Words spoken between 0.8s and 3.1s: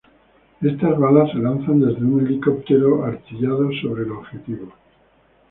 balas se lanzan desde un helicóptero